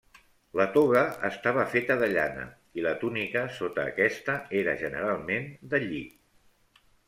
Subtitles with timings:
[0.59, 2.47] La toga estava feta de llana,
[2.81, 6.05] i la túnica sota aquesta era generalment de lli.